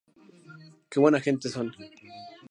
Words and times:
Que 0.89 0.99
buena 0.99 1.21
gente 1.27 1.47
son! 1.49 1.67